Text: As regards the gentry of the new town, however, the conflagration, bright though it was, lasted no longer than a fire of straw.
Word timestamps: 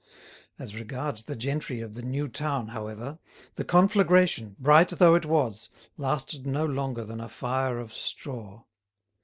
As 0.57 0.73
regards 0.73 1.21
the 1.21 1.35
gentry 1.35 1.79
of 1.79 1.93
the 1.93 2.01
new 2.01 2.27
town, 2.27 2.69
however, 2.69 3.19
the 3.53 3.63
conflagration, 3.63 4.55
bright 4.57 4.89
though 4.89 5.13
it 5.13 5.27
was, 5.27 5.69
lasted 5.95 6.47
no 6.47 6.65
longer 6.65 7.03
than 7.05 7.21
a 7.21 7.29
fire 7.29 7.77
of 7.77 7.93
straw. 7.93 8.63